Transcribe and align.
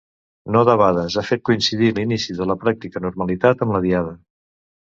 No 0.53 0.61
debades, 0.69 1.17
ha 1.17 1.23
fet 1.27 1.43
coincidir 1.49 1.91
l’inici 1.99 2.37
de 2.41 2.49
la 2.55 2.57
pràctica 2.65 3.05
normalitat 3.07 3.65
amb 3.69 3.79
la 3.79 3.87
diada. 3.87 4.19